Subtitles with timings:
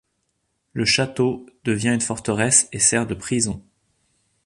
[0.73, 3.63] Le château devient une forteresse et sert de prison.